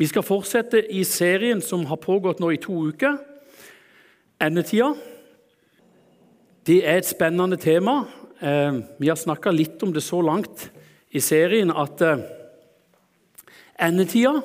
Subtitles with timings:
[0.00, 3.18] Vi skal fortsette i serien som har pågått nå i to uker.
[4.40, 4.94] Endetida.
[6.64, 8.06] Det er et spennende tema.
[8.40, 10.70] Eh, vi har snakka litt om det så langt
[11.12, 12.22] i serien at eh,
[13.76, 14.40] endetida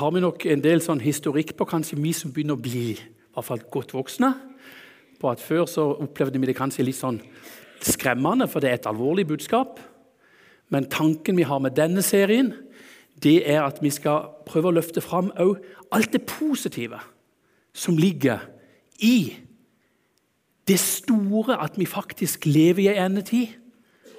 [0.00, 2.98] har vi nok en del sånn historikk på, kanskje vi som begynner å bli i
[3.36, 4.32] hvert fall godt voksne.
[5.20, 7.20] På at Før så opplevde vi det kanskje litt sånn
[7.84, 9.84] skremmende, for det er et alvorlig budskap.
[10.72, 12.54] Men tanken vi har med denne serien,
[13.22, 17.00] det er at vi skal prøve å løfte fram alt det positive
[17.74, 18.42] som ligger
[18.98, 19.36] i
[20.68, 23.56] det store at vi faktisk lever i en endetid,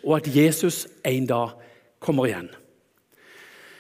[0.04, 1.50] og at Jesus en dag
[2.00, 2.50] kommer igjen.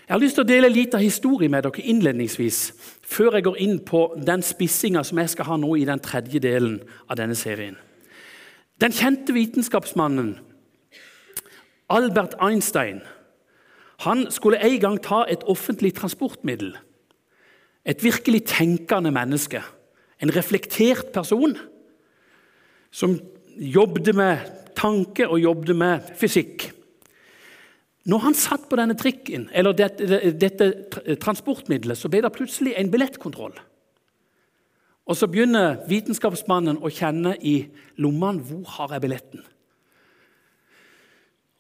[0.07, 2.59] Jeg har lyst til å dele litt av historie med dere innledningsvis,
[3.01, 6.39] før jeg går inn på den spissinga som jeg skal ha nå i den tredje
[6.43, 7.77] delen av denne serien.
[8.81, 10.35] Den kjente vitenskapsmannen
[11.91, 13.01] Albert Einstein
[14.01, 16.73] han skulle en gang ta et offentlig transportmiddel.
[17.85, 19.61] Et virkelig tenkende menneske.
[20.21, 21.55] En reflektert person
[22.91, 23.15] som
[23.57, 24.37] jobbet med
[24.77, 26.71] tanke og jobbet med fysikk.
[28.09, 30.71] Når han satt på denne trikken, eller dette, dette
[31.21, 33.53] transportmiddelet, så ble det plutselig en billettkontroll.
[35.05, 37.65] Og Så begynner vitenskapsmannen å kjenne i
[38.01, 39.43] lommene hvor har jeg billetten.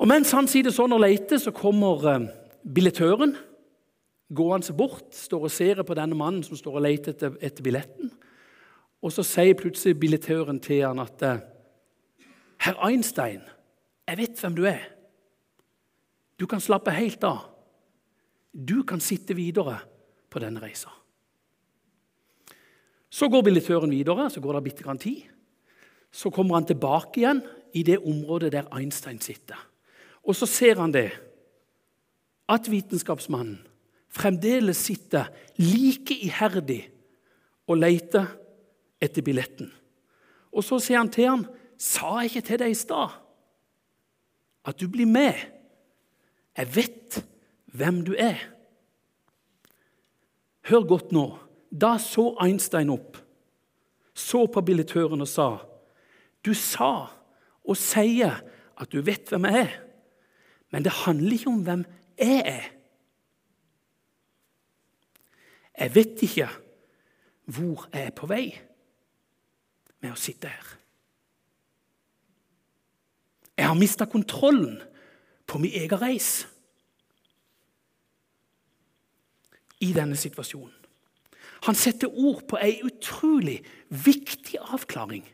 [0.01, 2.23] Og Mens han sitter sånn og leter, så kommer eh,
[2.65, 3.35] billettøren
[4.33, 8.09] gående bort, står og ser på denne mannen som står og leter etter, etter billetten.
[9.01, 11.43] Og Så sier plutselig billettøren til han at eh,
[12.65, 13.45] Herr Einstein,
[14.09, 14.89] jeg vet hvem du er.
[16.37, 17.45] Du kan slappe helt av.
[18.51, 19.77] Du kan sitte videre
[20.33, 20.89] på denne reisa.
[23.11, 25.27] Så går billettøren videre, så går det bitte grann tid.
[26.11, 27.43] Så kommer han tilbake igjen
[27.77, 29.70] i det området der Einstein sitter.
[30.23, 31.09] Og så ser han det,
[32.51, 33.61] at vitenskapsmannen
[34.11, 36.83] fremdeles sitter like iherdig
[37.67, 38.27] og leter
[39.01, 39.71] etter billetten.
[40.51, 41.45] Og så sier han til ham,
[41.77, 43.09] 'Sa jeg ikke til deg i stad
[44.65, 45.39] at du blir med?'
[46.57, 47.25] 'Jeg vet
[47.73, 48.51] hvem du er.'
[50.61, 51.39] Hør godt nå.
[51.71, 53.17] Da så Einstein opp,
[54.13, 55.57] så på billettøren og sa,
[56.45, 57.07] 'Du sa
[57.63, 58.43] og sier
[58.77, 59.90] at du vet hvem jeg er.'
[60.71, 61.85] Men det handler ikke om hvem
[62.19, 62.67] jeg er.
[65.79, 66.49] Jeg vet ikke
[67.51, 68.45] hvor jeg er på vei
[70.01, 70.67] med å sitte her.
[73.57, 74.79] Jeg har mista kontrollen
[75.45, 76.29] på min egen reis
[79.81, 80.77] i denne situasjonen.
[81.67, 83.59] Han setter ord på ei utrolig
[83.89, 85.25] viktig avklaring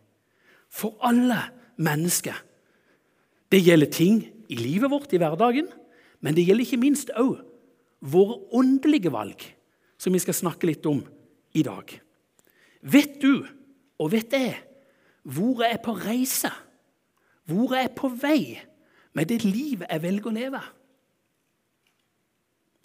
[0.67, 1.39] for alle
[1.79, 2.35] mennesker.
[3.51, 5.69] Det gjelder ting i livet vårt, i hverdagen,
[6.23, 7.39] men det gjelder ikke minst òg
[8.01, 9.41] våre åndelige valg,
[9.97, 11.01] som vi skal snakke litt om
[11.57, 11.89] i dag.
[12.81, 13.45] Vet du,
[13.97, 14.55] og vet jeg,
[15.27, 16.51] hvor jeg er på reise?
[17.47, 18.59] Hvor jeg er på vei
[19.17, 20.61] med det livet jeg velger å leve?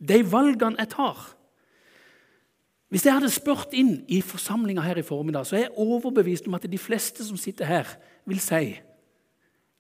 [0.02, 1.20] De valgene jeg tar.
[2.92, 6.58] Hvis jeg hadde spurt inn i forsamlinga her i formiddag, så er jeg overbevist om
[6.58, 7.94] at de fleste som sitter her,
[8.28, 8.74] vil si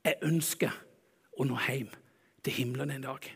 [0.02, 0.72] jeg ønsker
[1.42, 1.90] og nå hjem
[2.44, 3.26] til himmelen en dag.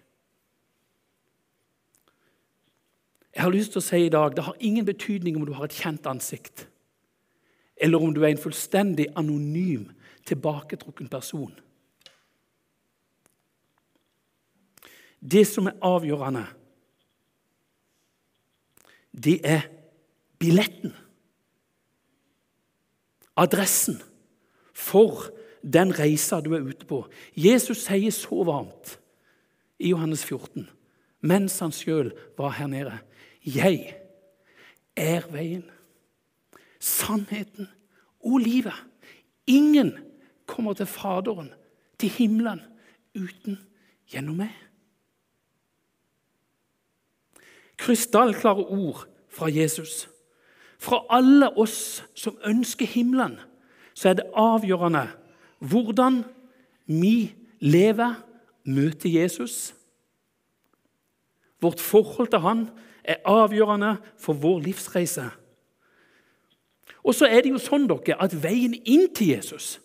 [3.35, 5.67] Jeg har lyst til å si i dag det har ingen betydning om du har
[5.67, 6.65] et kjent ansikt,
[7.77, 9.91] eller om du er en fullstendig anonym,
[10.27, 11.53] tilbaketrukken person.
[15.21, 16.47] Det som er avgjørende,
[19.13, 19.67] det er
[20.41, 20.95] billetten.
[23.37, 23.99] Adressen
[24.73, 25.29] for
[25.73, 27.03] den reisa du er ute på.
[27.35, 28.97] Jesus sier så varmt
[29.83, 30.69] i Johannes 14,
[31.27, 32.99] mens han sjøl var her nede.
[33.43, 33.97] Jeg
[34.97, 35.65] er veien,
[36.81, 37.69] sannheten
[38.25, 38.77] og livet.
[39.47, 39.93] Ingen
[40.47, 41.51] kommer til Faderen,
[41.99, 42.63] til himmelen,
[43.17, 43.59] uten
[44.11, 44.55] gjennom meg.
[47.77, 50.07] Krystallklare ord fra Jesus.
[50.79, 53.39] Fra alle oss som ønsker himmelen,
[53.95, 55.07] så er det avgjørende
[55.59, 56.25] hvordan
[56.87, 58.15] vi lever,
[58.65, 59.75] møter Jesus.
[61.61, 62.69] Vårt forhold til han
[63.05, 65.31] er avgjørende for vår livsreise.
[67.07, 69.77] Og så er det jo sånn dere, at veien inn til Jesus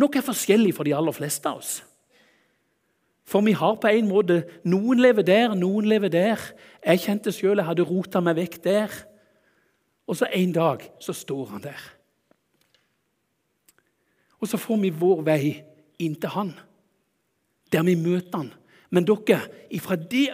[0.00, 1.72] nok er forskjellig for de aller fleste av oss.
[3.28, 6.40] For vi har på en måte Noen lever der, noen lever der.
[6.84, 8.94] Jeg kjente sjøl jeg hadde rota meg vekk der.
[10.08, 11.82] Og så en dag så står han der.
[14.42, 15.52] Og så får vi vår vei
[16.02, 16.50] inn til Han,
[17.70, 18.50] der vi møter Han.
[18.92, 19.40] Men dere,
[19.70, 20.28] ifra det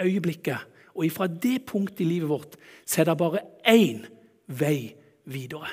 [0.00, 4.02] øyeblikket Og ifra det punktet i livet vårt så er det bare én
[4.46, 5.68] vei videre.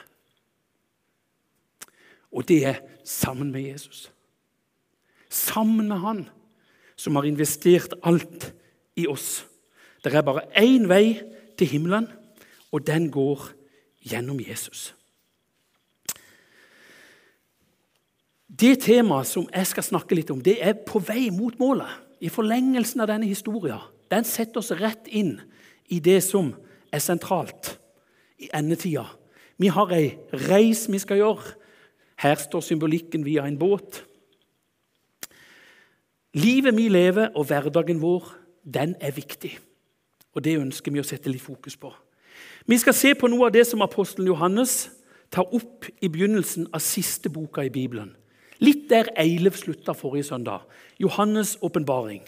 [2.32, 4.12] Og det er sammen med Jesus.
[5.30, 6.30] Sammen med Han
[6.96, 8.54] som har investert alt
[8.96, 9.46] i oss.
[10.04, 11.22] Det er bare én vei
[11.58, 12.08] til himmelen,
[12.72, 13.50] og den går
[14.02, 14.97] gjennom Jesus.
[18.58, 21.90] Det temaet som jeg skal snakke litt om, det er på vei mot målet.
[22.18, 23.84] I forlengelsen av denne historien.
[24.10, 25.36] Den setter oss rett inn
[25.94, 26.50] i det som
[26.90, 27.76] er sentralt
[28.42, 29.06] i endetida.
[29.62, 30.16] Vi har ei
[30.48, 31.54] reis vi skal gjøre.
[32.18, 34.02] Her står symbolikken via en båt.
[36.34, 38.26] Livet vi lever, og hverdagen vår,
[38.66, 39.54] den er viktig.
[40.34, 41.94] Og Det ønsker vi å sette litt fokus på.
[42.66, 44.90] Vi skal se på noe av det som apostelen Johannes
[45.32, 48.16] tar opp i begynnelsen av siste boka i Bibelen.
[48.60, 50.66] Litt der Eilev slutta forrige søndag.
[51.00, 52.24] Johannes' åpenbaring.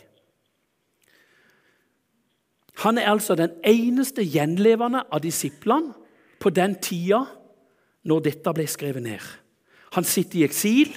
[2.79, 5.93] Han er altså den eneste gjenlevende av disiplene
[6.39, 7.25] på den tida
[8.07, 9.23] når dette ble skrevet ned.
[9.97, 10.93] Han sitter i eksil,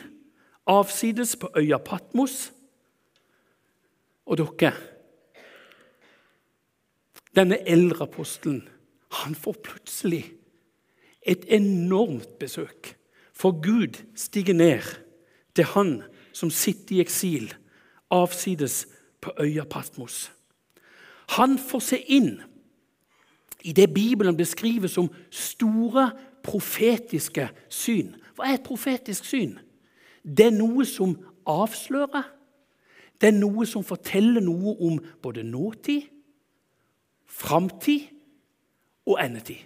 [0.69, 2.53] avsides på øya Patmos.
[4.27, 4.73] Og dere
[7.33, 8.69] Denne eldre apostelen
[9.23, 10.27] han får plutselig
[11.23, 12.93] et enormt besøk.
[13.33, 14.85] For Gud stiger ned
[15.57, 16.03] til han
[16.33, 17.53] som sitter i eksil,
[18.11, 18.87] avsides
[19.21, 20.33] på øya Patmos.
[21.37, 22.41] Han får se inn
[23.65, 26.11] i det Bibelen beskriver som store
[26.43, 28.15] profetiske syn.
[28.35, 29.59] Hva er et profetisk syn?
[30.25, 31.15] Det er noe som
[31.47, 32.27] avslører.
[33.21, 36.09] Det er noe som forteller noe om både nåtid,
[37.27, 38.09] framtid
[39.07, 39.63] og endetid.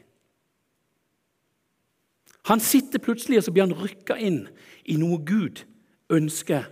[2.47, 4.45] Han sitter plutselig og så blir han rykka inn
[4.85, 5.65] i noe Gud
[6.13, 6.67] ønsker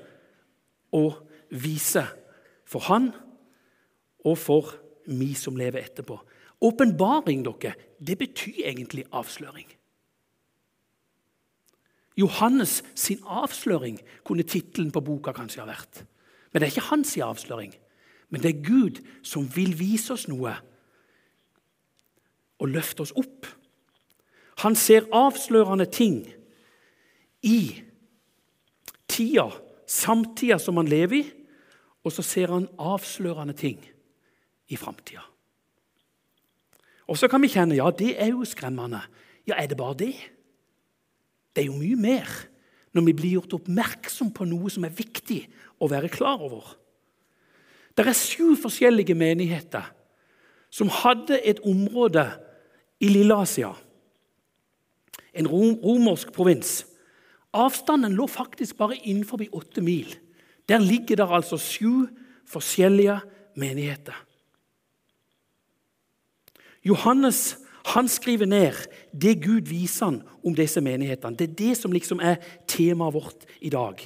[0.95, 1.05] å
[1.51, 2.05] vise
[2.69, 3.11] for han
[4.25, 4.75] og for
[5.07, 6.17] vi som lever etterpå.
[6.65, 9.67] Åpenbaring dere, det betyr egentlig avsløring.
[12.17, 16.05] Johannes sin avsløring kunne tittelen på boka kanskje ha vært.
[16.53, 17.75] Men det er ikke hans avsløring.
[18.31, 20.55] Men det er Gud som vil vise oss noe
[22.63, 23.49] og løfte oss opp.
[24.63, 26.23] Han ser avslørende ting
[27.43, 27.83] i
[29.15, 29.47] tida,
[29.87, 31.25] samtida som han lever i,
[32.05, 33.79] og så ser han avslørende ting
[34.69, 35.23] i framtida.
[37.09, 39.03] Og så kan vi kjenne ja, det er jo skremmende.
[39.49, 40.15] Ja, er det bare det?
[41.55, 42.31] Det er jo mye mer
[42.95, 45.43] når vi blir gjort oppmerksom på noe som er viktig
[45.83, 46.67] å være klar over.
[47.95, 49.87] Det er sju forskjellige menigheter
[50.75, 52.25] som hadde et område
[53.03, 53.71] i Lilleasia,
[55.35, 56.83] en romersk provins.
[57.55, 60.11] Avstanden lå faktisk bare innenfor åtte mil.
[60.69, 62.07] Der ligger det altså sju
[62.51, 63.21] forskjellige
[63.57, 64.17] menigheter.
[66.85, 68.73] Johannes han skriver ned
[69.13, 71.37] det Gud viser han om disse menighetene.
[71.37, 74.01] Det er det som liksom er temaet vårt i dag.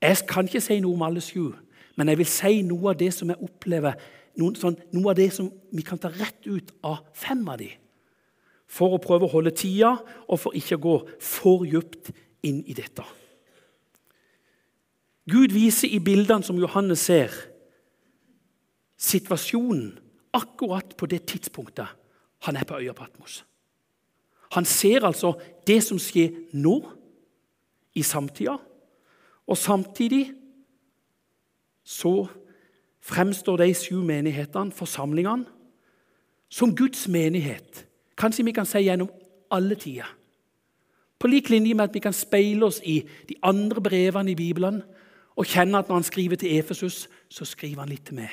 [0.00, 1.52] Jeg kan ikke si noe om alle sju,
[1.96, 3.96] men jeg vil si noe av det som jeg opplever,
[4.40, 7.74] noe, sånn, noe av det som vi kan ta rett ut av fem av dem.
[8.70, 9.96] For å prøve å holde tida,
[10.30, 12.12] og for ikke å gå for dypt
[12.46, 13.04] inn i dette.
[15.30, 17.34] Gud viser i bildene som Johannes ser,
[19.00, 19.98] situasjonen
[20.36, 21.88] akkurat på det tidspunktet
[22.46, 23.42] han er på øya Patmos.
[24.54, 25.34] Han ser altså
[25.66, 26.80] det som skjer nå,
[27.94, 28.54] i samtida.
[29.50, 30.30] Og samtidig
[31.82, 32.28] så
[33.02, 35.48] fremstår de sju menighetene, forsamlingene,
[36.50, 37.84] som Guds menighet.
[38.20, 39.08] Kanskje vi kan si gjennom
[39.50, 40.08] alle tider.
[41.20, 44.82] På lik linje med at vi kan speile oss i de andre brevene i Bibelen
[45.36, 48.32] og kjenne at når han skriver til Efesus, så skriver han litt til meg.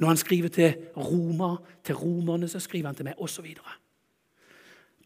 [0.00, 3.46] Når han skriver til Roma, til romerne, så skriver han til meg, osv.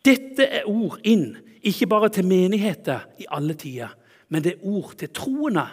[0.05, 3.95] Dette er ord inn, ikke bare til menigheter i alle tider,
[4.29, 5.67] men det er ord til troende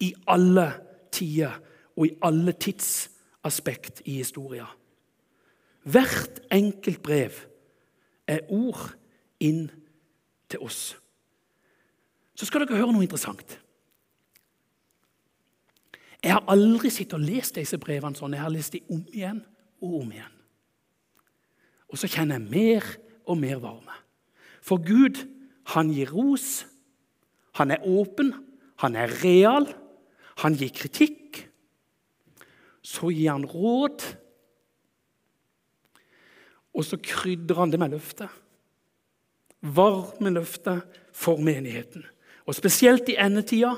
[0.00, 0.68] i alle
[1.12, 1.60] tider
[1.96, 4.70] og i alle tidsaspekt i historien.
[5.82, 7.38] Hvert enkelt brev
[8.30, 8.92] er ord
[9.42, 9.66] inn
[10.50, 10.92] til oss.
[12.38, 13.58] Så skal dere høre noe interessant.
[16.22, 18.36] Jeg har aldri sittet og lest disse brevene sånn.
[18.36, 19.42] Jeg har lest dem om igjen
[19.82, 20.38] og om igjen.
[21.90, 22.86] Og så kjenner jeg mer
[23.26, 23.96] og mer varme.
[24.62, 25.18] For Gud,
[25.74, 26.62] han gir ros.
[27.58, 28.32] Han er åpen.
[28.80, 29.66] Han er real.
[30.44, 31.42] Han gir kritikk.
[32.82, 34.06] Så gir han råd.
[36.74, 38.28] Og så krydrer han det med løftet.
[39.62, 42.04] Varme løftet for menigheten.
[42.46, 43.76] Og spesielt i endetida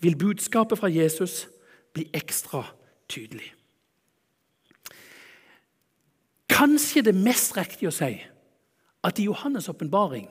[0.00, 1.48] vil budskapet fra Jesus
[1.92, 2.62] bli ekstra
[3.08, 3.58] tydelig.
[6.58, 8.14] kanskje det mest riktige å si
[9.06, 10.26] at i Johannes' åpenbaring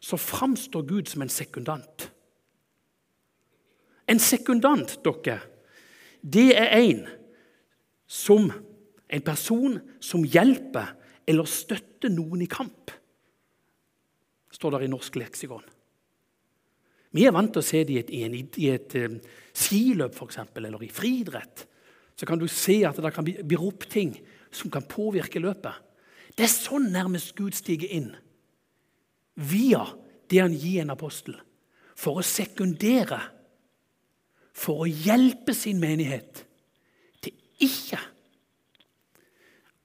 [0.00, 2.10] så framstår Gud som en sekundant.
[4.08, 5.38] En sekundant, dere,
[6.20, 7.04] det er en
[8.10, 8.50] som
[9.10, 10.92] en person som hjelper
[11.30, 12.90] eller støtte noen i kamp,
[14.50, 15.66] står der i norsk leksikon.
[17.14, 19.16] Vi er vant til å se det i et, i et, i et um,
[19.56, 21.64] skiløp for eksempel, eller i friidrett.
[22.18, 24.14] Så kan du se at det kan bli, ropt ting
[24.54, 25.88] som kan påvirke løpet.
[26.36, 28.12] Det er sånn nærmest Gud stiger inn.
[29.34, 29.82] Via
[30.30, 31.34] det han gir en apostel.
[31.98, 33.18] For å sekundere.
[34.54, 36.44] For å hjelpe sin menighet
[37.24, 37.34] til
[37.66, 37.98] ikke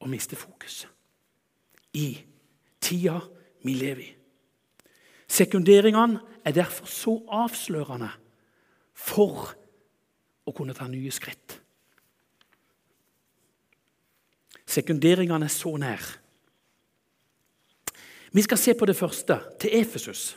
[0.04, 0.84] å miste fokus
[1.96, 2.10] i
[2.84, 3.20] tida
[3.66, 4.12] vi lever i.
[5.28, 8.12] Sekunderingene er derfor så avslørende
[8.94, 9.50] for
[10.46, 11.58] å kunne ta nye skritt.
[14.66, 16.04] Sekunderingene er så nær.
[18.36, 20.36] Vi skal se på det første, til Efesus.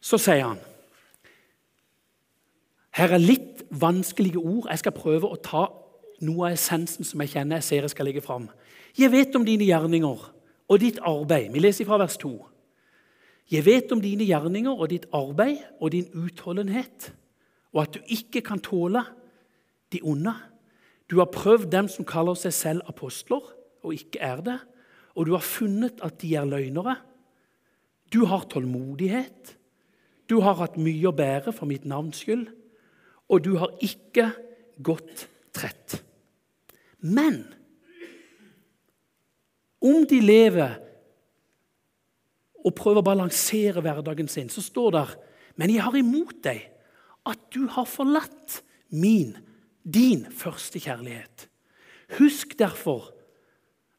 [0.00, 0.60] Så sier han
[2.92, 4.66] Her er litt vanskelige ord.
[4.68, 5.62] Jeg skal prøve å ta
[6.20, 8.50] noe av essensen som jeg kjenner jeg ser jeg skal legge fram.
[8.98, 10.24] Jeg vet om dine gjerninger
[10.68, 11.50] og ditt arbeid.
[11.52, 12.32] Vi leser fra vers 2.
[13.52, 17.10] Jeg vet om dine gjerninger og ditt arbeid og din utholdenhet,
[17.72, 19.02] og at du ikke kan tåle
[19.92, 20.32] de onde.
[21.10, 23.42] Du har prøvd dem som kaller seg selv apostler,
[23.82, 24.58] og ikke er det,
[25.16, 26.96] og du har funnet at de er løgnere.
[28.12, 29.56] Du har tålmodighet,
[30.28, 32.46] du har hatt mye å bære for mitt navns skyld,
[33.28, 34.30] og du har ikke
[34.84, 35.98] gått trett.
[37.00, 37.42] Men
[39.82, 40.78] om de lever
[42.62, 45.06] og prøver å balansere hverdagen sin, så står det
[45.56, 46.68] Men jeg har imot deg
[47.28, 49.36] at du har forlatt min,
[49.82, 51.48] din første kjærlighet.
[52.18, 53.10] Husk derfor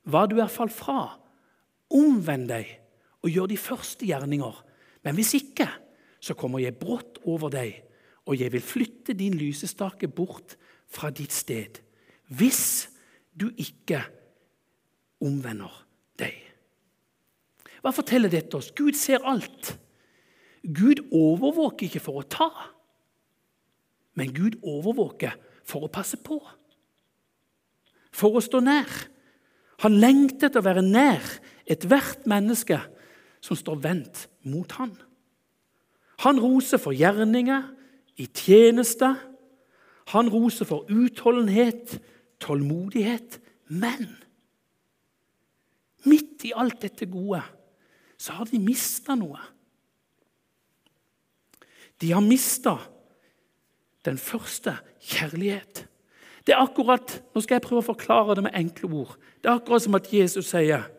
[0.10, 1.20] hva du er falt fra.
[1.94, 2.72] Omvend deg
[3.24, 4.56] og gjør de første gjerninger.
[5.04, 5.68] Men hvis ikke,
[6.24, 7.82] så kommer jeg brått over deg,
[8.28, 10.56] og jeg vil flytte din lysestake bort
[10.88, 11.80] fra ditt sted.
[12.32, 12.88] Hvis
[13.36, 14.04] du ikke
[15.24, 15.72] omvender
[16.20, 16.36] deg.
[17.84, 18.72] Hva forteller dette oss?
[18.76, 19.74] Gud ser alt.
[20.64, 22.50] Gud overvåker ikke for å ta,
[24.16, 25.36] men Gud overvåker
[25.68, 26.38] for å passe på.
[28.14, 28.90] For å stå nær.
[29.84, 31.24] Han lengter etter å være nær
[31.68, 32.78] ethvert menneske
[33.44, 34.94] som står vendt mot han.
[36.24, 37.66] Han roser for gjerninger
[38.22, 39.10] i tjeneste.
[40.14, 41.98] Han roser for utholdenhet,
[42.44, 43.40] tålmodighet.
[43.74, 44.08] Men
[46.10, 47.42] midt i alt dette gode
[48.18, 49.40] så har de mista noe.
[52.00, 52.78] De har mista
[54.04, 55.86] den første kjærlighet.
[56.44, 59.14] Det er akkurat, Nå skal jeg prøve å forklare det med enkle ord.
[59.40, 60.90] Det er akkurat som at Jesus sier,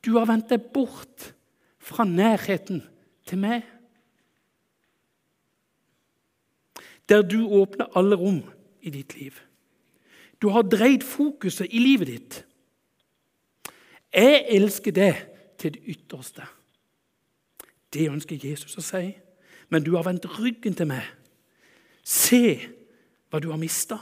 [0.00, 1.34] 'Du har vendt deg bort
[1.78, 2.82] fra nærheten
[3.26, 3.64] til meg.'
[7.08, 8.42] Der du åpner alle rom
[8.80, 9.34] i ditt liv.
[10.40, 12.44] Du har dreid fokuset i livet ditt.
[14.14, 15.14] Jeg elsker det
[15.58, 16.42] til det ytterste.
[17.92, 19.14] Det ønsker Jesus å si.
[19.70, 21.04] Men du har vendt ryggen til meg.
[22.02, 22.58] Se
[23.30, 23.98] hva du har mista.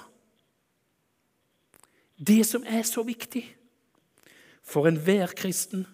[2.19, 3.45] Det som er så viktig
[4.65, 5.87] for enhver kristen.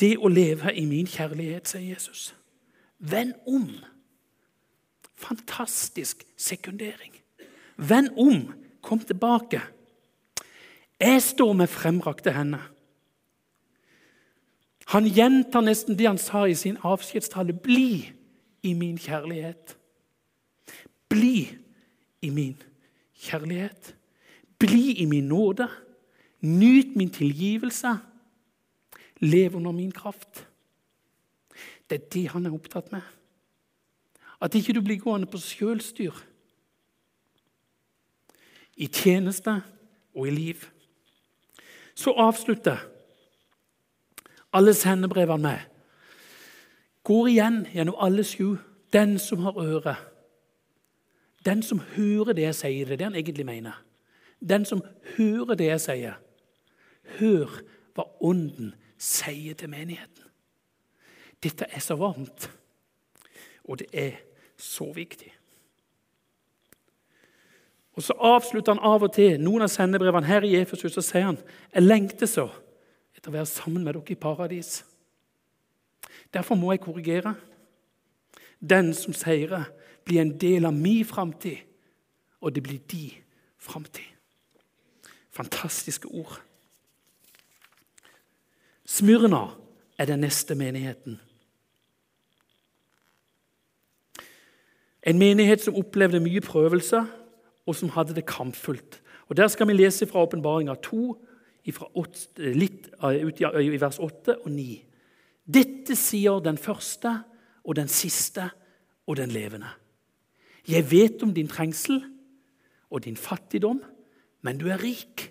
[0.00, 2.32] Det å leve i min kjærlighet, sier Jesus.
[2.98, 3.68] Vend om.
[5.14, 7.14] Fantastisk sekundering.
[7.76, 8.50] Vend om.
[8.82, 9.62] Kom tilbake.
[11.00, 12.70] Jeg står med fremrakte hender.
[14.86, 17.56] Han gjentar nesten det han sa i sin avskjedstale.
[17.56, 18.12] Bli
[18.62, 19.76] i min kjærlighet.
[21.08, 21.48] Bli
[22.22, 22.56] i min
[23.14, 23.94] kjærlighet.
[24.58, 25.68] Bli i min nåde.
[26.40, 27.96] Nyt min tilgivelse.
[29.20, 30.46] Lev under min kraft.
[31.90, 33.02] Det er det han er opptatt med.
[34.40, 36.12] At ikke du blir gående på sjølstyr.
[38.76, 39.62] I tjeneste
[40.14, 40.64] og i liv.
[41.94, 42.76] Så avslutter
[44.52, 45.58] alle sendebrevene med.
[47.04, 48.56] Går igjen gjennom alle sju.
[48.92, 49.96] Den som har øre.
[51.44, 53.82] Den som hører det jeg sier, det er det han egentlig mener.
[54.40, 54.82] Den som
[55.16, 56.20] hører det jeg sier.
[57.18, 57.60] Hør
[57.94, 60.30] hva Ånden sier til menigheten.
[61.42, 62.48] Dette er så varmt,
[63.64, 64.16] og det er
[64.56, 65.33] så viktig.
[67.94, 71.28] Og Så avslutter han av og til noen av sendebrevene her i Efesus og sier
[71.28, 71.38] han,
[71.74, 72.48] jeg lengter så
[73.14, 74.82] etter å være sammen med dere i paradis.
[76.34, 77.34] Derfor må jeg korrigere.
[78.58, 79.70] Den som seirer,
[80.04, 81.62] blir en del av min framtid,
[82.40, 83.10] og det blir de
[83.58, 84.10] framtid.
[85.32, 86.40] Fantastiske ord.
[88.84, 89.46] Smyrna
[89.98, 91.20] er den neste menigheten.
[95.02, 97.04] En menighet som opplevde mye prøvelser,
[97.66, 99.00] og som hadde det kampfullt.
[99.28, 101.24] Og Der skal vi lese fra Åpenbaringa 2,
[101.72, 104.66] fra 8, litt ut i vers 8 og 9.
[105.44, 107.12] Dette sier den første
[107.64, 108.50] og den siste
[109.06, 109.70] og den levende.
[110.68, 112.02] Jeg vet om din trengsel
[112.90, 113.82] og din fattigdom,
[114.44, 115.30] men du er rik.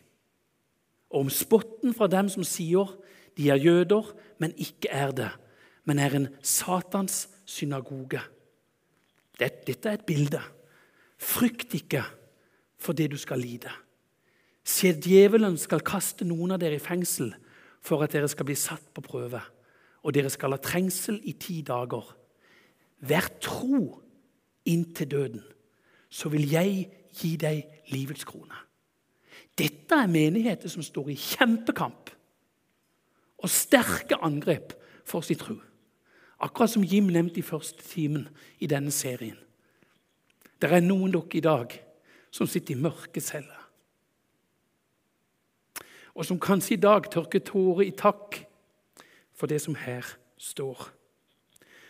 [1.14, 2.90] Og om spotten fra dem som sier
[3.38, 5.30] de er jøder, men ikke er det,
[5.86, 8.22] men er en Satans synagoge.
[9.40, 10.42] Dette er et bilde.
[11.18, 12.04] Frykt ikke
[12.84, 13.72] for det du skal lide.
[14.64, 17.34] Se, djevelen skal kaste noen av dere i fengsel
[17.84, 19.42] for at dere skal bli satt på prøve,
[20.04, 22.06] og dere skal ha trengsel i ti dager.
[23.04, 23.82] Vær tro
[24.68, 25.44] inntil døden,
[26.08, 28.56] så vil jeg gi deg livets krone.
[29.60, 32.10] Dette er menigheter som står i kjempekamp
[33.44, 34.74] og sterke angrep
[35.06, 35.60] for sin tro.
[36.44, 38.28] Akkurat som Jim nevnte i første timen
[38.60, 39.38] i denne serien.
[40.60, 41.76] Det er noen dere i dag
[42.34, 43.60] som sitter i mørke celler.
[46.14, 48.40] Og som kanskje i dag tørker tårer i takk
[49.34, 50.06] for det som her
[50.38, 50.90] står.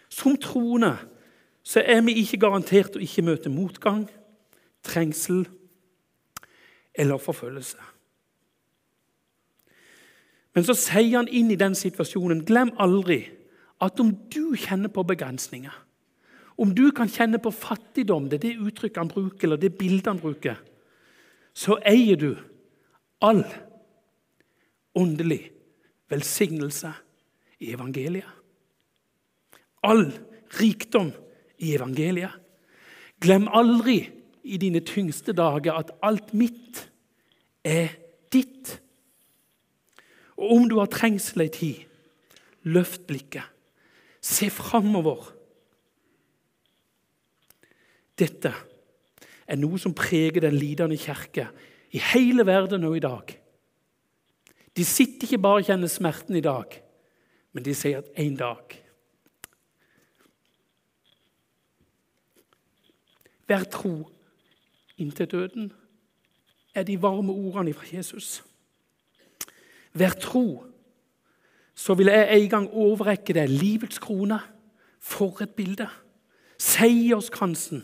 [0.09, 0.97] Som troende
[1.63, 4.05] så er vi ikke garantert å ikke møte motgang,
[4.83, 5.45] trengsel
[6.93, 7.79] eller forfølgelse.
[10.53, 13.23] Men så sier han inn i den situasjonen Glem aldri
[13.81, 15.73] at om du kjenner på begrensninger,
[16.57, 20.11] om du kan kjenne på fattigdom, det er det uttrykket han bruker, eller det bildet
[20.11, 20.59] han bruker,
[21.53, 22.31] så eier du
[23.23, 23.43] all
[24.97, 25.51] åndelig
[26.13, 26.91] velsignelse
[27.63, 28.29] i evangeliet.
[29.83, 30.05] All
[30.59, 31.11] rikdom
[31.57, 32.35] i evangeliet.
[33.23, 33.97] Glem aldri
[34.43, 36.83] i dine tyngste dager at alt mitt
[37.63, 37.93] er
[38.33, 38.77] ditt.
[40.37, 41.83] Og om du har trengsel ei tid,
[42.67, 43.47] løft blikket.
[44.23, 45.32] Se framover.
[48.19, 48.53] Dette
[49.47, 51.47] er noe som preger den lidende kirke
[51.93, 53.35] i hele verden og i dag.
[54.73, 56.79] De sitter ikke bare og kjenner smerten i dag,
[57.53, 58.79] men de sier at en dag
[63.43, 64.07] Vær tro
[64.97, 65.71] inntil døden
[66.73, 68.43] er de varme ordene fra Jesus.
[69.93, 70.63] Vær tro,
[71.75, 74.39] så vil jeg en gang overrekke deg livets krone.
[75.03, 75.89] For et bilde!
[76.57, 77.83] Seierskransen,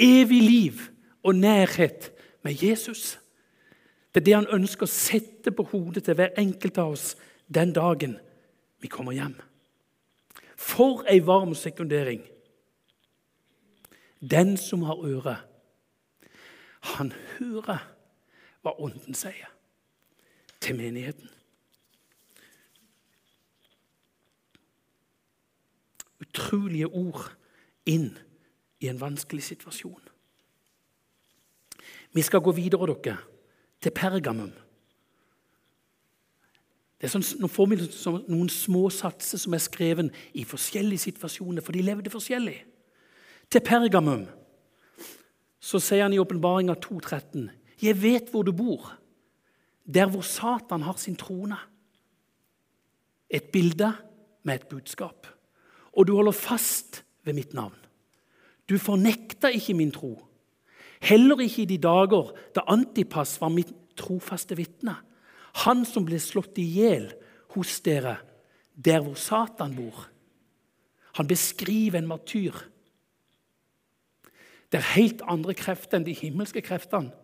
[0.00, 0.80] evig liv
[1.22, 3.20] og nærhet med Jesus.
[4.14, 7.14] Det er det han ønsker å sette på hodet til hver enkelt av oss
[7.46, 8.16] den dagen
[8.80, 9.36] vi kommer hjem.
[10.56, 12.24] For ei varm sekundering!
[14.20, 15.36] Den som har øre,
[16.80, 17.80] han hører
[18.60, 19.48] hva Ånden sier
[20.60, 21.30] til menigheten.
[26.20, 27.30] Utrolige ord
[27.88, 28.12] inn
[28.80, 30.00] i en vanskelig situasjon.
[32.12, 33.18] Vi skal gå videre, dere
[33.80, 34.50] til Pergamum.
[37.00, 37.78] Det er sånn, nå får vi
[38.28, 42.58] noen små satser som er skrevet i forskjellige situasjoner, for de levde forskjellig.
[43.50, 44.26] Til Pergamum
[45.60, 47.48] så sier han i åpenbaringa 2.13.:
[47.80, 48.92] Jeg vet hvor du bor,
[49.88, 51.56] der hvor Satan har sin trone.
[53.30, 53.92] Et bilde
[54.42, 55.26] med et budskap.
[55.92, 57.79] Og du holder fast ved mitt navn.
[58.70, 60.14] Du fornekta ikke min tro
[61.00, 64.98] Heller ikke i de dager da Antipas var mitt trofaste vitne.
[65.64, 67.08] Han som ble slått i hjel
[67.54, 68.18] hos dere,
[68.76, 70.04] der hvor Satan bor.
[71.16, 72.52] Han beskriver en martyr.
[74.72, 77.16] Der helt andre krefter enn de himmelske kreftene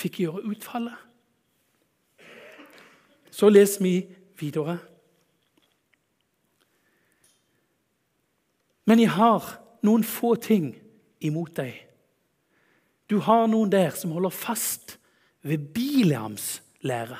[0.00, 0.96] fikk gjøre utfallet.
[3.30, 3.96] Så leser vi
[4.40, 4.78] videre.
[8.88, 9.50] Men jeg har
[9.86, 10.72] noen få ting
[11.24, 11.74] imot deg.
[13.10, 14.98] Du har noen der som holder fast
[15.42, 17.18] ved Bileams lære.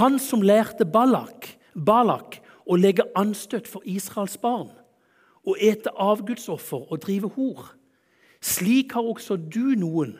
[0.00, 4.72] Han som lærte Balak, Balak å legge anstøt for Israels barn,
[5.46, 7.68] å ete avgudsoffer og drive hor.
[8.42, 10.16] Slik har også du noen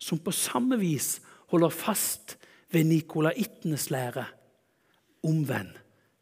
[0.00, 1.18] som på samme vis
[1.52, 2.38] holder fast
[2.72, 4.24] ved nikolaittenes lære.
[5.26, 5.74] Omvend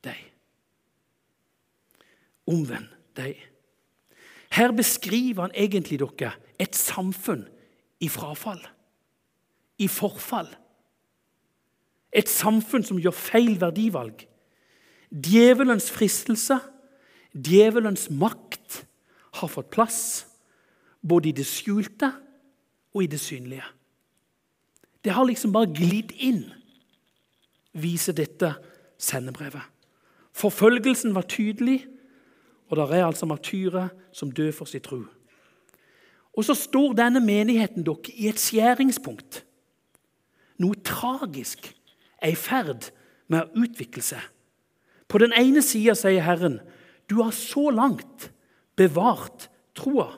[0.03, 0.19] deg.
[2.51, 3.39] Omvend deg.
[4.51, 7.45] Her beskriver han egentlig dere et samfunn
[8.01, 8.61] i frafall,
[9.79, 10.49] i forfall.
[12.13, 14.25] Et samfunn som gjør feil verdivalg.
[15.11, 16.59] Djevelens fristelse,
[17.33, 18.85] djevelens makt,
[19.39, 20.01] har fått plass
[21.05, 22.11] både i det skjulte
[22.95, 23.67] og i det synlige.
[25.05, 26.49] Det har liksom bare glidd inn,
[27.79, 28.55] viser dette
[28.99, 29.63] sendebrevet.
[30.35, 31.85] Forfølgelsen var tydelig,
[32.69, 35.03] og det er altså martyrer som dør for sin tro.
[36.37, 39.43] Og så står denne menigheten dere i et skjæringspunkt.
[40.63, 41.71] Noe tragisk
[42.23, 42.91] er i ferd
[43.31, 44.23] med å utvikle seg.
[45.09, 46.61] På den ene sida sier Herren,
[47.09, 48.29] du har så langt
[48.77, 50.11] bevart troa,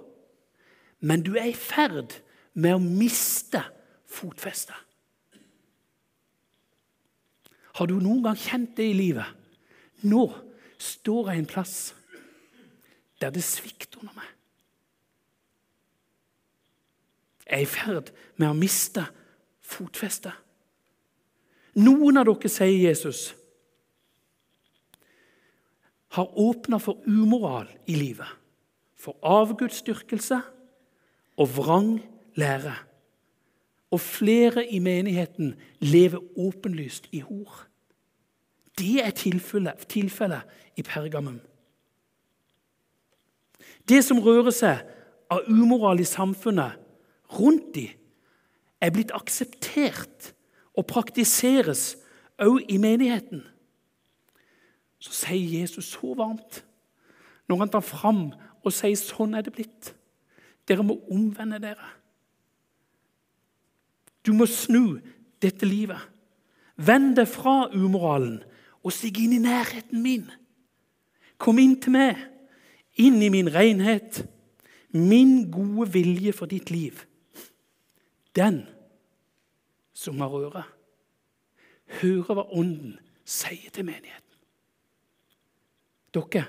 [1.01, 2.19] men du er i ferd
[2.53, 3.63] med å miste
[4.11, 4.77] fotfestet.
[7.79, 9.29] Har du noen gang kjent det i livet?
[10.05, 10.27] Nå
[10.81, 11.77] står jeg en plass
[13.29, 14.31] det svikter under meg.
[17.45, 19.05] Jeg er i ferd med å miste
[19.67, 20.33] fotfestet.
[21.83, 23.35] Noen av dere, sier Jesus,
[26.15, 28.31] har åpna for umoral i livet.
[29.01, 30.41] For avgudsdyrkelse
[31.41, 31.93] og vrang
[32.39, 32.75] lære.
[33.91, 37.67] Og flere i menigheten lever åpenlyst i hor.
[38.79, 40.43] Det er tilfellet tilfelle
[40.77, 41.41] i Pergamum.
[43.91, 44.85] Det som rører seg
[45.31, 46.79] av umoral i samfunnet
[47.35, 47.97] rundt dem,
[48.81, 50.31] er blitt akseptert
[50.79, 51.99] og praktiseres
[52.41, 53.43] òg i menigheten.
[55.01, 56.63] Så sier Jesus så varmt,
[57.49, 58.23] når han tar fram
[58.65, 59.91] og sier sånn er det blitt.
[60.69, 61.89] Dere må omvende dere.
[64.25, 65.01] Du må snu
[65.43, 66.01] dette livet.
[66.81, 68.41] Vend deg fra umoralen
[68.81, 70.29] og stig inn i nærheten min.
[71.41, 72.17] Kom inn til meg,
[73.01, 74.25] inn i min renhet,
[74.93, 77.03] min gode vilje for ditt liv.
[78.37, 78.63] Den
[79.95, 80.63] som har øre,
[82.01, 84.27] hører hva Ånden sier til menigheten.
[86.15, 86.45] Dere,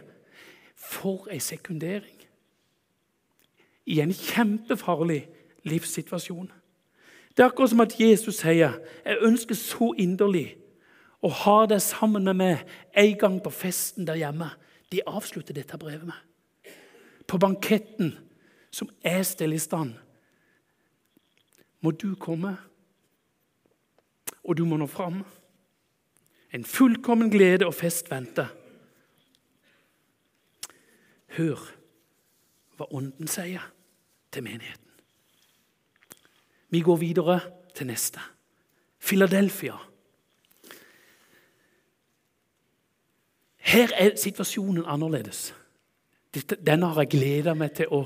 [0.76, 2.18] for ei sekundering
[3.86, 5.22] i en kjempefarlig
[5.70, 6.50] livssituasjon.
[7.32, 10.58] Det er akkurat som at Jesus sier, 'Jeg ønsker så inderlig
[11.24, 12.66] å ha deg sammen med meg
[12.98, 14.50] en gang på festen der hjemme.'
[14.92, 16.31] De avslutter dette brevet med.
[17.28, 18.18] På banketten
[18.72, 19.94] som er stille i stand,
[21.82, 22.58] må du komme,
[24.44, 25.24] og du må nå fram.
[26.54, 28.52] En fullkommen glede og fest venter.
[31.38, 31.62] Hør
[32.78, 33.64] hva Ånden sier
[34.34, 34.88] til menigheten.
[36.72, 37.40] Vi går videre
[37.76, 38.20] til neste.
[39.02, 39.78] Philadelphia.
[43.58, 45.52] Her er situasjonen annerledes.
[46.32, 48.02] Denne har jeg gleda meg til å,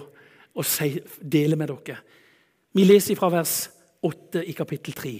[0.56, 2.00] å si, dele med dere.
[2.76, 3.68] Vi leser fra vers
[4.06, 5.14] 8 i kapittel 3.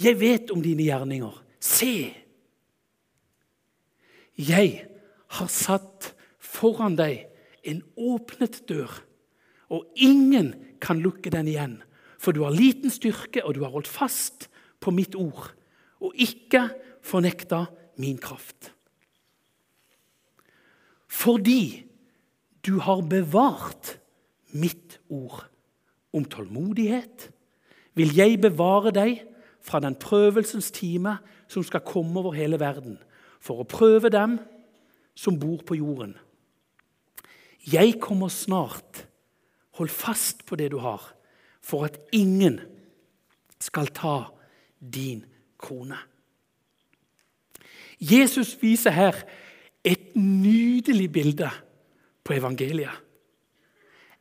[0.00, 1.36] Jeg vet om dine gjerninger.
[1.60, 1.94] Se!
[4.40, 4.70] Jeg
[5.36, 7.26] har satt foran deg
[7.68, 8.90] en åpnet dør,
[9.70, 11.76] og ingen kan lukke den igjen.
[12.20, 14.48] For du har liten styrke, og du har holdt fast
[14.80, 15.52] på mitt ord,
[16.00, 16.66] og ikke
[17.04, 17.66] fornekta
[18.00, 18.72] min kraft.
[21.10, 21.89] Fordi
[22.66, 23.98] du har bevart
[24.52, 25.46] mitt ord
[26.12, 27.30] om tålmodighet,
[27.94, 29.22] vil jeg bevare deg
[29.64, 31.18] fra den prøvelsens time
[31.50, 32.98] som skal komme over hele verden,
[33.40, 34.38] for å prøve dem
[35.16, 36.14] som bor på jorden.
[37.66, 39.06] Jeg kommer snart.
[39.78, 41.02] Hold fast på det du har
[41.60, 42.58] for at ingen
[43.60, 44.32] skal ta
[44.80, 45.24] din
[45.60, 45.98] krone.
[48.00, 49.16] Jesus viser her
[49.84, 51.50] et nydelig bilde
[52.30, 52.94] på evangeliet.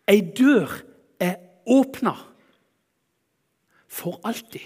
[0.09, 0.71] Ei dør
[1.21, 1.35] er
[1.69, 2.15] åpna
[3.87, 4.65] for alltid.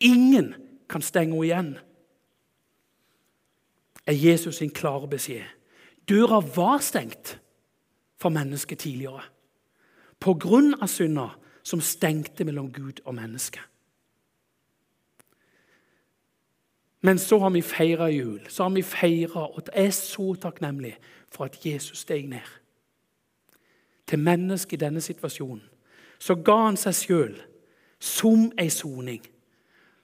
[0.00, 0.54] Ingen
[0.90, 1.72] kan stenge henne igjen,
[4.06, 5.46] er Jesus sin klare beskjed.
[6.08, 7.38] Døra var stengt
[8.20, 9.22] for mennesket tidligere
[10.22, 11.30] av synda
[11.62, 13.62] som stengte mellom Gud og menneske.
[17.02, 20.94] Men så har vi feira jul, så har vi feira, og jeg er så takknemlig
[21.32, 22.48] for at Jesus steg ned.
[24.06, 25.64] Til mennesket i denne situasjonen
[26.22, 27.36] så ga han seg sjøl
[28.02, 29.22] som ei soning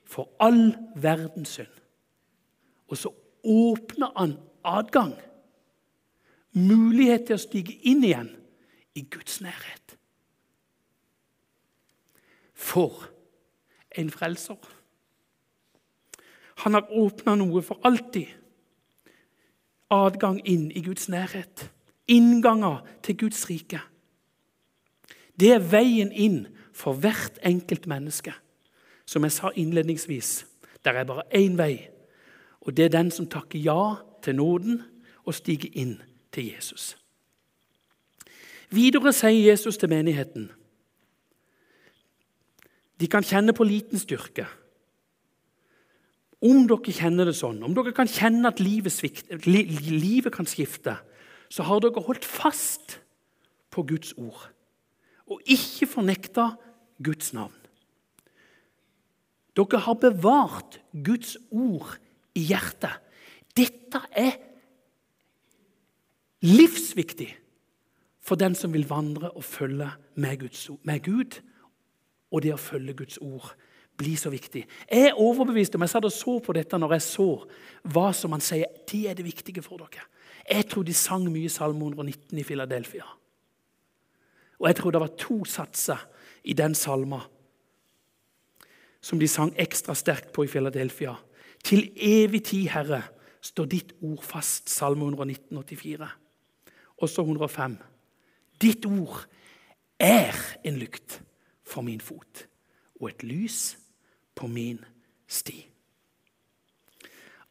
[0.08, 1.74] for all verdens synd.
[2.88, 3.12] Og så
[3.44, 5.14] åpna han adgang,
[6.52, 8.32] mulighet til å stige inn igjen
[8.96, 9.94] i Guds nærhet.
[12.54, 13.04] For
[13.98, 14.58] en frelser!
[16.64, 18.26] Han har åpna noe for alltid.
[19.90, 21.70] Adgang inn i Guds nærhet.
[22.08, 23.80] Innganger til Guds rike.
[25.40, 28.34] Det er veien inn for hvert enkelt menneske.
[29.06, 30.46] Som jeg sa innledningsvis,
[30.84, 31.88] det er bare én vei.
[32.60, 34.82] Og det er den som takker ja til nåden
[35.24, 35.98] og stiger inn
[36.32, 36.96] til Jesus.
[38.70, 40.50] Videre sier Jesus til menigheten
[43.00, 44.46] de kan kjenne på liten styrke.
[46.44, 50.46] Om dere kjenner det sånn, om dere kan kjenne at livet, svikt, li, livet kan
[50.46, 50.94] skifte,
[51.50, 53.00] så har dere holdt fast
[53.74, 54.46] på Guds ord
[55.28, 56.50] og ikke fornekta
[57.04, 57.54] Guds navn.
[59.58, 61.96] Dere har bevart Guds ord
[62.38, 62.94] i hjertet.
[63.58, 64.38] Dette er
[66.46, 67.32] livsviktig
[68.22, 71.40] for den som vil vandre og følge med, Guds, med Gud.
[72.30, 73.50] Og det å følge Guds ord
[73.98, 74.64] blir så viktig.
[74.90, 77.28] Jeg er overbevist om, jeg satt og så på dette når jeg så
[77.88, 80.06] hva som han sier, det er det viktige for dere.
[80.48, 83.04] Jeg tror de sang mye Salme 119 i Philadelphia.
[84.58, 86.06] Og jeg tror det var to satser
[86.48, 87.20] i den salma
[89.00, 91.14] som de sang ekstra sterkt på i Philadelphia.
[91.64, 93.02] Til evig tid, Herre,
[93.40, 94.70] står ditt ord fast.
[94.70, 96.08] Salme 119, 84.
[96.98, 97.76] Også 105.
[98.62, 99.22] Ditt ord
[99.98, 100.34] er
[100.66, 101.20] en lykt
[101.66, 102.46] for min fot
[102.98, 103.76] og et lys
[104.38, 104.78] på min
[105.26, 105.64] sti.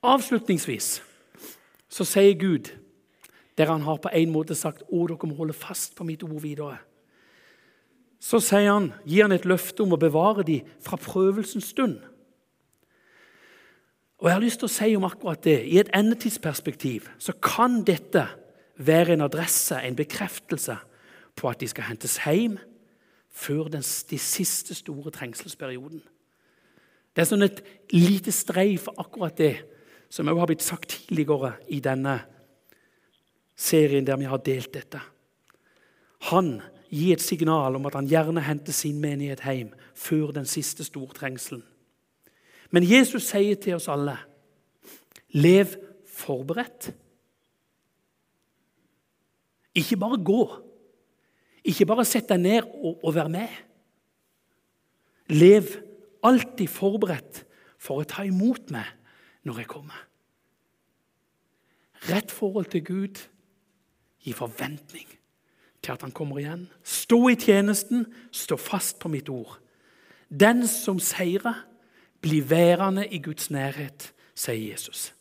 [0.08, 1.02] Avslutningsvis
[1.90, 2.72] så sier Gud,
[3.58, 6.40] der han har på en måte sagt å, dere må holde fast på mitt ord
[6.44, 6.78] videre,
[8.20, 12.00] så sier han, gir han et løfte om å bevare dem fra prøvelsens stund.
[14.18, 17.84] Og jeg har lyst til å si om akkurat det, I et endetidsperspektiv så kan
[17.86, 18.26] dette
[18.78, 20.78] være en adresse, en bekreftelse
[21.38, 22.58] på at de skal hentes hjem
[23.30, 26.02] før den, de siste store trengselsperioden.
[27.18, 27.64] Det er sånn et
[27.98, 29.56] lite streif for akkurat det
[30.14, 32.20] som òg har blitt sagt tidligere i denne
[33.58, 35.02] serien der vi har delt dette.
[36.30, 36.60] Han
[36.94, 41.64] gir et signal om at han gjerne henter sin menighet hjem før den siste stortrengselen.
[42.70, 44.14] Men Jesus sier til oss alle
[45.34, 45.74] lev
[46.06, 46.92] forberedt.
[49.74, 50.46] Ikke bare gå.
[51.66, 53.50] Ikke bare sett deg ned og, og vær med.
[55.34, 55.87] Lev
[56.26, 57.44] alltid forberedt
[57.82, 58.90] for å ta imot meg
[59.48, 60.00] når jeg kommer.
[62.08, 63.22] Rett forhold til Gud
[64.24, 65.08] gir forventning
[65.82, 66.68] til at han kommer igjen.
[66.84, 69.58] Stå i tjenesten, stå fast på mitt ord.
[70.30, 71.64] Den som seirer,
[72.22, 75.12] blir værende i Guds nærhet, sier Jesus.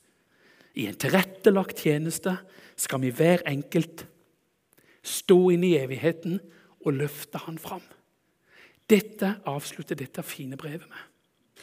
[0.74, 2.38] I en tilrettelagt tjeneste
[2.76, 4.06] skal vi hver enkelt
[5.06, 6.40] stå inn i evigheten
[6.84, 7.84] og løfte han fram.
[8.90, 11.62] Dette avslutter dette fine brevet med.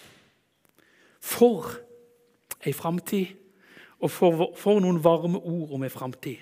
[1.23, 1.69] For
[2.65, 3.27] ei framtid,
[4.03, 6.41] og for, for, noen varme ord om ei framtid.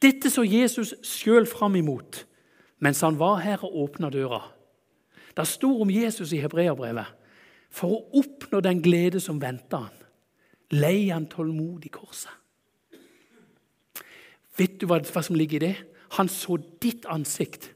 [0.00, 2.24] Dette så Jesus sjøl fram imot
[2.80, 4.40] mens han var her og åpna døra.
[5.36, 7.10] Det står om Jesus i hebreerbrevet.
[7.70, 9.98] For å oppnå den glede som venta han,
[10.72, 12.32] lei han tålmodig korset.
[14.56, 15.76] Vet du hva, hva som ligger i det?
[16.16, 17.68] Han så ditt ansikt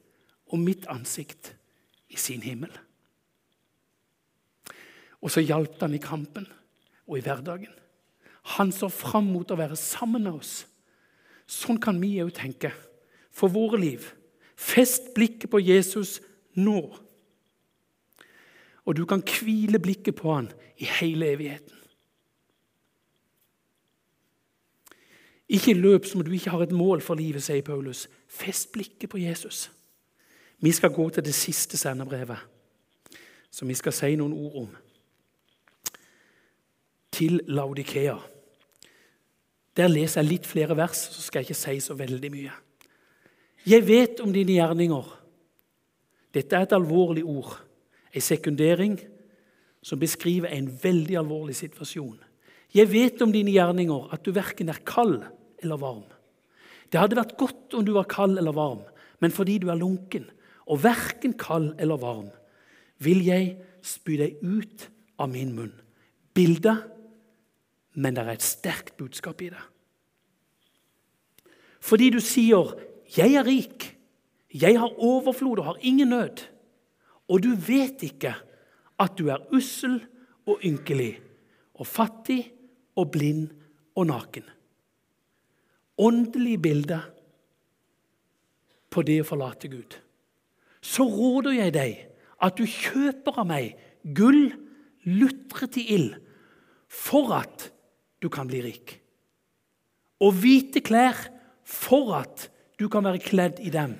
[0.54, 1.52] og mitt ansikt
[2.14, 2.70] i sin himmel.
[5.24, 6.46] Og så hjalp han i kampen
[7.08, 7.72] og i hverdagen.
[8.56, 10.54] Han så fram mot å være sammen med oss.
[11.48, 12.70] Sånn kan vi òg tenke
[13.34, 14.04] for våre liv.
[14.54, 16.18] Fest blikket på Jesus
[16.60, 16.78] nå.
[18.84, 21.80] Og du kan hvile blikket på han i hele evigheten.
[25.54, 28.06] Ikke løp som du ikke har et mål for livet, sier Paulus.
[28.28, 29.66] Fest blikket på Jesus.
[30.58, 32.38] Vi skal gå til det siste sendebrevet,
[33.50, 34.70] som vi skal si noen ord om.
[37.14, 38.16] Til Laudikea.
[39.74, 42.54] Der leser jeg litt flere vers, så skal jeg ikke si så veldig mye.
[43.66, 45.06] Jeg vet om dine gjerninger.
[46.34, 47.56] Dette er et alvorlig ord,
[48.14, 48.98] en sekundering
[49.84, 52.16] som beskriver en veldig alvorlig situasjon.
[52.74, 55.20] Jeg vet om dine gjerninger, at du verken er kald
[55.62, 56.06] eller varm.
[56.90, 58.82] Det hadde vært godt om du var kald eller varm,
[59.22, 60.26] men fordi du er lunken
[60.66, 62.30] og verken kald eller varm,
[63.02, 64.88] vil jeg spy deg ut
[65.20, 65.74] av min munn.
[66.34, 66.90] Bildet,
[67.94, 69.64] men det er et sterkt budskap i det.
[71.84, 72.74] Fordi du sier
[73.16, 73.98] 'Jeg er rik,
[74.54, 76.48] jeg har overflod og har ingen nød',
[77.28, 78.34] og du vet ikke
[78.98, 80.06] at du er ussel
[80.46, 81.20] og ynkelig
[81.74, 82.52] og fattig
[82.96, 83.50] og blind
[83.94, 84.44] og naken.
[85.98, 87.00] Åndelig bilde
[88.90, 90.03] på det å forlate Gud.
[90.84, 92.02] Så råder jeg deg
[92.44, 93.72] at du kjøper av meg
[94.16, 94.52] gull
[95.08, 96.12] lutret i ild,
[96.88, 97.70] for at
[98.20, 98.98] du kan bli rik.
[100.20, 101.16] Og hvite klær
[101.64, 102.48] for at
[102.80, 103.96] du kan være kledd i dem,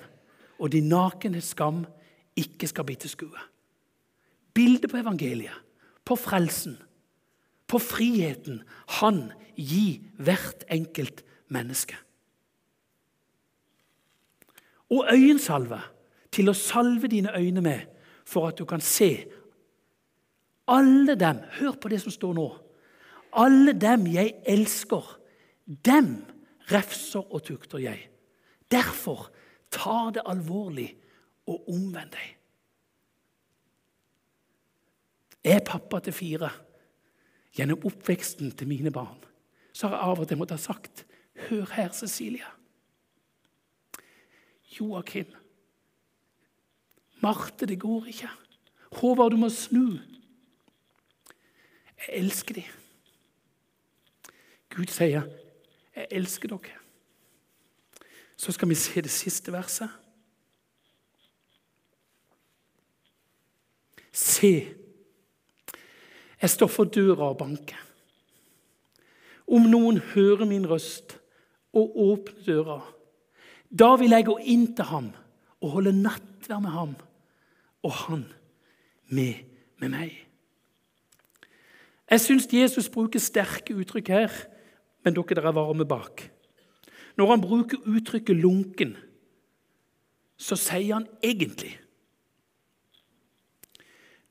[0.61, 1.83] og din nakenhets skam
[2.37, 3.41] ikke skal bite skue.
[4.55, 5.57] Bildet på evangeliet,
[6.05, 6.77] på frelsen,
[7.65, 8.61] på friheten
[9.01, 11.97] han gir hvert enkelt menneske.
[14.93, 15.81] Og øyensalve
[16.35, 17.87] til å salve dine øyne med
[18.27, 19.25] for at du kan se
[20.67, 22.45] Alle dem Hør på det som står nå.
[23.37, 25.03] Alle dem jeg elsker,
[25.85, 26.23] dem
[26.71, 28.07] refser og tukter jeg.
[28.71, 29.27] Derfor
[29.69, 30.87] ta det alvorlig
[31.45, 32.31] og omvend deg.
[35.45, 36.49] Jeg er pappa til fire.
[37.55, 39.21] Gjennom oppveksten til mine barn
[39.75, 41.05] så har jeg av og til måttet ha sagt
[41.49, 42.47] Hør her, Cecilia.
[44.71, 45.27] Joakim.
[47.21, 48.29] Marte, det går ikke.
[48.91, 49.99] Håvard, du må snu.
[51.97, 52.63] Jeg elsker dem.
[54.75, 55.23] Gud sier,
[55.95, 56.79] 'Jeg elsker dere'.
[58.37, 59.89] Så skal vi se det siste verset.
[64.11, 64.75] Se,
[66.41, 67.79] jeg står for døra og banker.
[69.47, 71.17] Om noen hører min røst
[71.73, 72.93] og åpner døra,
[73.79, 75.11] da vil jeg gå inn til ham
[75.65, 76.93] og holde nattverd med ham,
[77.83, 78.25] og han
[79.09, 79.41] med,
[79.81, 80.13] med meg.
[82.11, 84.35] Jeg syns Jesus bruker sterke uttrykk her,
[85.01, 86.27] men dere der er varme bak.
[87.17, 88.97] Når han bruker uttrykket 'lunken',
[90.37, 91.79] så sier han egentlig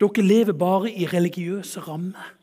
[0.00, 2.34] Dere lever bare i religiøse rammer.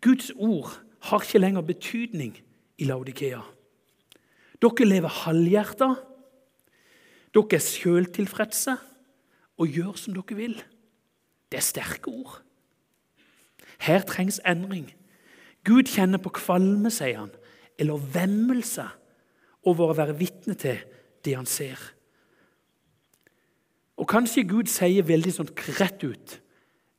[0.00, 2.38] Guds ord har ikke lenger betydning
[2.78, 3.40] i Laudikea.
[4.62, 5.92] Dere lever halvhjerta.
[7.34, 8.76] Dere er sjøltilfredse
[9.58, 10.56] og gjør som dere vil.
[11.48, 12.40] Det er sterke ord.
[13.78, 14.88] Her trengs endring.
[15.66, 17.30] Gud kjenner på kvalme, sier han,
[17.78, 18.86] eller vemmelse
[19.68, 20.80] over å være vitne til
[21.24, 21.78] det han ser.
[23.98, 26.36] Og kanskje Gud sier veldig sånn rett ut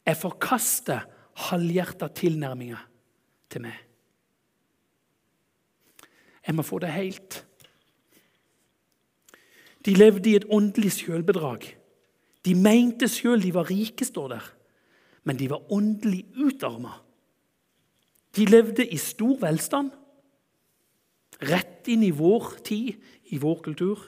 [0.10, 1.06] Jeg forkaster
[1.50, 2.80] halvhjerta tilnærminger
[3.52, 3.76] til meg.
[6.48, 7.44] Jeg må få det helt.
[9.86, 11.64] De levde i et åndelig sjølbedrag.
[12.46, 14.46] De mente sjøl de var rike, står der,
[15.28, 16.98] men de var åndelig utarma.
[18.36, 19.92] De levde i stor velstand,
[21.50, 22.96] rett inn i vår tid,
[23.32, 24.04] i vår kultur.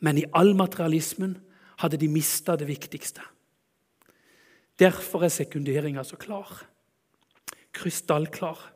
[0.00, 1.36] Men i all materialismen
[1.82, 3.24] hadde de mista det viktigste.
[4.80, 6.64] Derfor er sekunderinga så klar.
[7.72, 8.72] Krystallklar.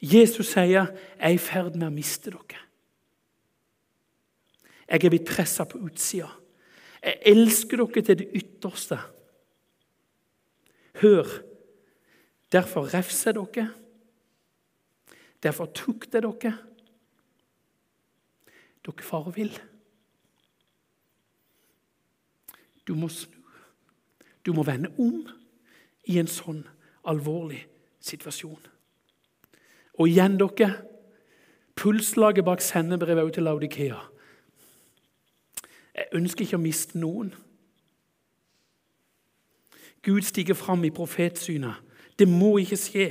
[0.00, 2.63] Jesus sier, 'Jeg er i ferd med å miste dere'.
[4.88, 6.28] Jeg er blitt pressa på utsida.
[7.04, 8.98] Jeg elsker dere til det ytterste.
[11.02, 11.28] Hør,
[12.52, 13.68] derfor refser dere.
[15.42, 16.56] Derfor tukter dere.
[18.84, 19.54] Dere farer vill.
[22.88, 23.40] Du må snu.
[24.44, 25.22] Du må vende om
[26.04, 26.60] i en sånn
[27.08, 27.62] alvorlig
[28.04, 28.60] situasjon.
[29.96, 30.68] Og igjen, dere,
[31.80, 34.00] pulslaget bak sendebrevet til Laudikea.
[35.94, 37.30] Jeg ønsker ikke å miste noen.
[40.04, 41.80] Gud stiger fram i profetsynet.
[42.18, 43.06] Det må ikke skje.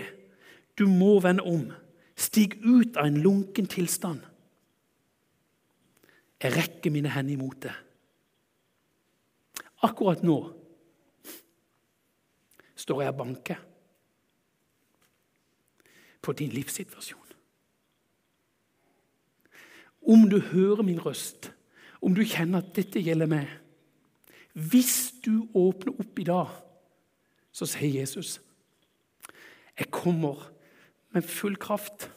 [0.78, 1.72] Du må vende om.
[2.16, 4.22] Stig ut av en lunken tilstand.
[6.44, 7.74] Jeg rekker mine hender imot det.
[9.84, 10.38] Akkurat nå
[12.76, 13.60] står jeg og banker
[16.24, 17.20] på din livssituasjon.
[20.04, 21.52] Om du hører min røst,
[22.04, 23.60] om du kjenner at dette gjelder meg
[24.54, 26.50] Hvis du åpner opp i dag,
[27.54, 28.40] så sier Jesus
[29.74, 30.52] jeg kommer
[31.10, 32.12] med full kraft.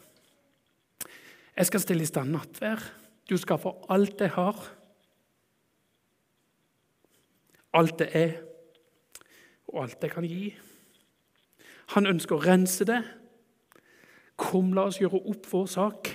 [1.57, 2.83] Jeg skal stille i stand nattvær.
[3.25, 4.59] Du skal få alt jeg har.
[7.73, 8.35] Alt det er,
[9.69, 10.53] og alt jeg kan gi.
[11.97, 13.03] Han ønsker å rense det
[14.37, 16.09] Kom, la oss gjøre opp vår sak.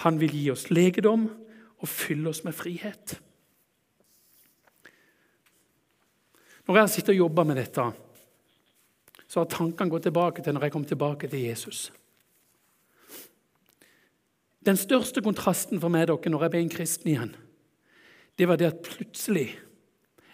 [0.00, 1.26] Han vil gi oss legedom
[1.78, 3.18] og fylle oss med frihet.
[6.66, 7.84] Når jeg har sittet og jobba med dette,
[9.28, 11.88] så har tankene gått tilbake til når jeg kom tilbake til Jesus.
[14.64, 17.34] Den største kontrasten for meg dere, når jeg ble en kristen igjen,
[18.38, 19.48] det var det at plutselig,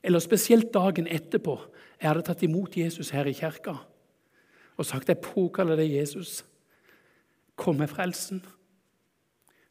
[0.03, 1.55] eller spesielt dagen etterpå,
[2.01, 3.79] jeg hadde tatt imot Jesus her i kirka
[4.75, 6.43] og sagt jeg påkaller deg, Jesus.
[7.55, 8.43] Kom med frelsen.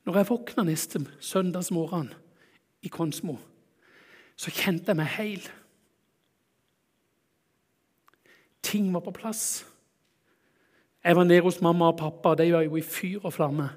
[0.03, 2.09] Når jeg våkna neste søndagsmorgen
[2.83, 3.37] i Konsmo,
[4.35, 5.45] så kjente jeg meg heil.
[8.63, 9.63] Ting var på plass.
[11.03, 13.69] Jeg var nede hos mamma og pappa, de var jo i fyr og flamme.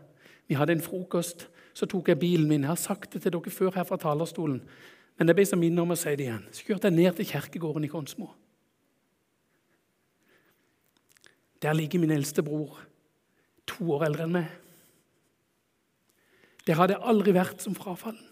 [0.49, 1.49] Vi hadde en frokost.
[1.77, 2.62] Så tok jeg bilen min.
[2.64, 4.62] Jeg har sagt det til dere før her fra talerstolen,
[5.18, 6.47] men jeg ble så minnet om å si det igjen.
[6.49, 8.31] Så kjørte jeg ned til kirkegården i Konsmo.
[11.61, 12.79] Der ligger min eldste bror,
[13.68, 14.49] to år eldre enn meg.
[16.67, 18.23] Der hadde aldri vært som frafallen.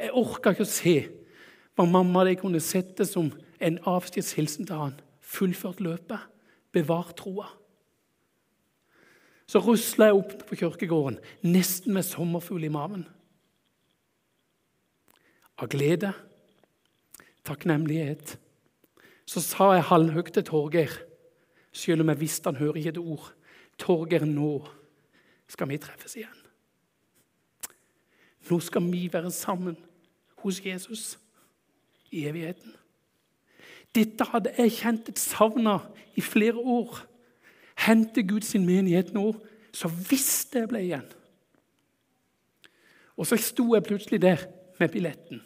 [0.00, 0.94] Jeg orka ikke å se
[1.76, 3.28] hva mamma de kunne sett som
[3.60, 4.96] en avskjedshilsen til han.
[5.20, 6.28] Fullført løpet.
[6.72, 7.48] Bevart troa.
[9.50, 13.02] Så rusla jeg opp på kirkegården, nesten med sommerfugl i maven.
[15.58, 16.12] Av glede,
[17.44, 18.36] takknemlighet.
[19.26, 20.94] Så sa jeg halvhøyt til Torgeir,
[21.74, 23.26] selv om jeg visste han hører ikke et ord.
[23.78, 24.52] Torgeir, nå
[25.50, 26.39] skal vi treffes igjen.
[28.48, 29.76] Nå skal vi være sammen
[30.42, 31.18] hos Jesus
[32.10, 32.72] i evigheten.
[33.94, 37.02] Dette hadde jeg kjent et savn av i flere år.
[37.86, 39.32] Hente Gud sin menighet nå,
[39.72, 41.06] så visste jeg ble igjen.
[43.20, 44.46] Og så sto jeg plutselig der
[44.80, 45.42] med billetten.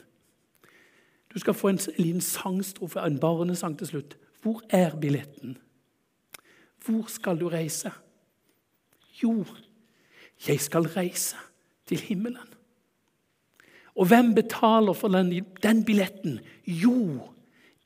[1.35, 4.17] Du skal få en liten sangstrofe, en barnesang til slutt.
[4.43, 5.59] Hvor er billetten?
[6.85, 7.91] Hvor skal du reise?
[9.23, 9.45] Jo,
[10.47, 11.37] jeg skal reise
[11.87, 12.54] til himmelen.
[13.95, 16.41] Og hvem betaler for den, den billetten?
[16.67, 17.31] Jo,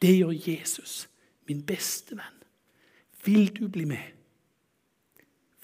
[0.02, 1.08] det gjør Jesus,
[1.48, 2.38] min beste venn.
[3.24, 4.14] Vil du bli med?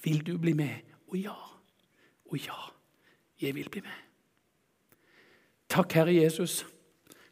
[0.03, 0.83] Vil du bli med?
[1.07, 1.37] Å ja,
[2.25, 2.59] og ja,
[3.41, 4.01] jeg vil bli med.
[5.69, 6.65] Takk, Herre Jesus,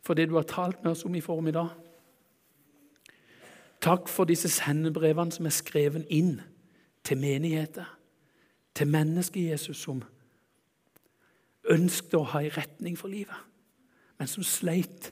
[0.01, 1.69] for det du har talt med oss om i formiddag.
[3.83, 6.37] Takk for disse sendebrevene som er skrevet inn
[7.03, 7.85] til menigheter,
[8.75, 10.01] til mennesker Jesus som
[11.71, 13.37] ønsket å ha en retning for livet,
[14.19, 15.11] men som sleit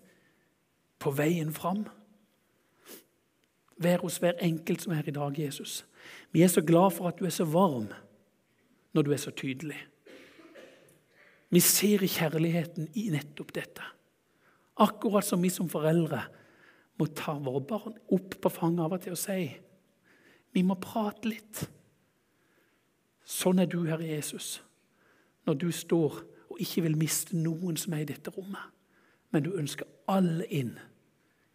[1.02, 1.86] på veien fram.
[3.82, 5.82] Vær hos hver enkelt som er her i dag, Jesus.
[6.32, 7.90] Vi er så glad for at du er så varm
[8.94, 9.80] når du er så tydelig.
[11.52, 13.84] Vi ser kjærligheten i nettopp dette.
[14.80, 16.22] Akkurat som vi som foreldre
[17.00, 19.42] må ta våre barn opp på fanget av og til og si
[20.52, 21.62] vi må prate litt.
[23.24, 24.60] Sånn er du, Herre Jesus,
[25.48, 26.18] når du står
[26.62, 28.70] ikke vil miste noen som er i dette rommet.
[29.32, 30.76] Men du ønsker alle inn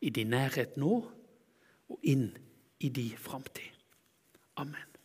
[0.00, 0.98] i din nærhet nå
[1.88, 2.30] og inn
[2.80, 3.72] i din framtid.
[4.56, 4.95] Amen.